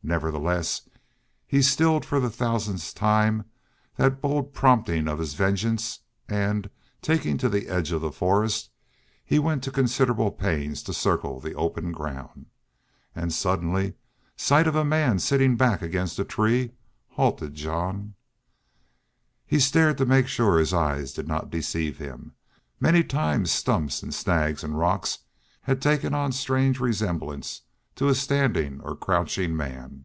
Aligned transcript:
Nevertheless, 0.00 0.88
he 1.46 1.60
stilled 1.60 2.02
for 2.02 2.18
the 2.18 2.30
thousandth 2.30 2.94
time 2.94 3.44
that 3.96 4.22
bold 4.22 4.54
prompting 4.54 5.06
of 5.06 5.18
his 5.18 5.34
vengeance 5.34 6.00
and, 6.26 6.70
taking 7.02 7.36
to 7.36 7.48
the 7.50 7.66
edge 7.68 7.92
of 7.92 8.00
the 8.00 8.10
forest, 8.12 8.70
he 9.22 9.38
went 9.38 9.62
to 9.64 9.70
considerable 9.70 10.30
pains 10.30 10.82
to 10.84 10.94
circle 10.94 11.40
the 11.40 11.52
open 11.54 11.92
ground. 11.92 12.46
And 13.14 13.34
suddenly 13.34 13.96
sight 14.34 14.66
of 14.66 14.74
a 14.74 14.84
man 14.84 15.18
sitting 15.18 15.56
back 15.58 15.82
against 15.82 16.18
a 16.18 16.24
tree 16.24 16.70
halted 17.08 17.52
Jean. 17.54 18.14
He 19.44 19.60
stared 19.60 19.98
to 19.98 20.06
make 20.06 20.26
sure 20.26 20.58
his 20.58 20.72
eyes 20.72 21.12
did 21.12 21.28
not 21.28 21.50
deceive 21.50 21.98
him. 21.98 22.32
Many 22.80 23.04
times 23.04 23.52
stumps 23.52 24.02
and 24.02 24.14
snags 24.14 24.64
and 24.64 24.78
rocks 24.78 25.18
had 25.62 25.82
taken 25.82 26.14
on 26.14 26.32
strange 26.32 26.80
resemblance 26.80 27.60
to 27.98 28.06
a 28.06 28.14
standing 28.14 28.80
or 28.82 28.94
crouching 28.94 29.56
man. 29.56 30.04